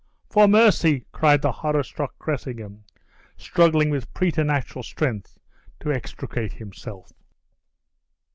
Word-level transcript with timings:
"For 0.31 0.47
mercy!" 0.47 1.05
cried 1.11 1.43
the 1.43 1.51
horror 1.51 1.83
struck 1.83 2.17
Cressingham, 2.17 2.85
struggling 3.37 3.91
with 3.91 4.11
preternatural 4.15 4.81
strength 4.81 5.37
to 5.79 5.91
extricate 5.93 6.53
himself. 6.53 7.11